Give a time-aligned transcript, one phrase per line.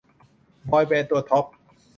[0.69, 1.45] บอยแบนด์ตัวท็อป